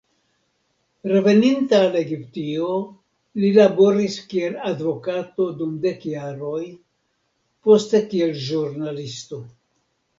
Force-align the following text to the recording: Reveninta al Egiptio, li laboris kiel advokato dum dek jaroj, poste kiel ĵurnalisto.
Reveninta 1.09 1.81
al 1.87 1.97
Egiptio, 1.99 2.71
li 3.43 3.53
laboris 3.59 4.17
kiel 4.33 4.57
advokato 4.73 5.49
dum 5.63 5.79
dek 5.87 6.11
jaroj, 6.17 6.67
poste 7.69 8.07
kiel 8.13 8.37
ĵurnalisto. 8.51 9.47